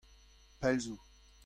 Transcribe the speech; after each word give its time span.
Pell 0.59 0.79
zo. 0.79 0.95